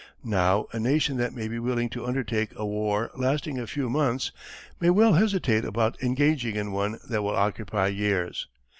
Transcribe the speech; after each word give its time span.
Now, 0.25 0.65
a 0.73 0.79
nation 0.79 1.17
that 1.17 1.35
may 1.35 1.47
be 1.47 1.59
willing 1.59 1.87
to 1.89 2.07
undertake 2.07 2.53
a 2.55 2.65
war 2.65 3.11
lasting 3.15 3.59
a 3.59 3.67
few 3.67 3.87
months 3.87 4.31
may 4.79 4.89
well 4.89 5.13
hesitate 5.13 5.63
about 5.63 6.01
engaging 6.01 6.55
in 6.55 6.71
one 6.71 6.97
that 7.07 7.21
will 7.21 7.35
occupy 7.35 7.85
years. 7.89 8.47